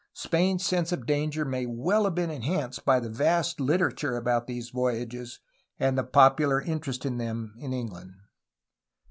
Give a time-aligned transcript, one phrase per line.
[0.15, 4.71] Spain^s sense of danger may well have been enhanced by the vast literature about these
[4.71, 5.39] voyages
[5.79, 8.13] and the popular interest in them in England.